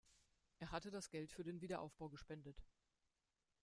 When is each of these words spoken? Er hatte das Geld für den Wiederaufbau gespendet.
Er 0.57 0.71
hatte 0.71 0.89
das 0.89 1.11
Geld 1.11 1.31
für 1.31 1.43
den 1.43 1.61
Wiederaufbau 1.61 2.09
gespendet. 2.09 2.65